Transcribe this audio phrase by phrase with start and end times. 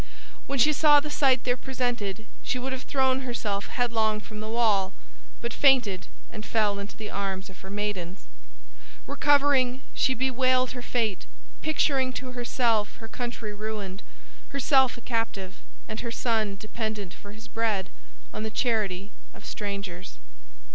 [0.47, 4.49] When she saw the sight there presented, she would have thrown herself headlong from the
[4.49, 4.93] wall,
[5.41, 8.21] but fainted and fell into the arms of her maidens.
[9.05, 11.27] Recovering, she bewailed her fate,
[11.61, 14.01] picturing to herself her country ruined,
[14.49, 17.91] herself a captive, and her son dependent for his bread
[18.33, 20.17] on the charity of strangers.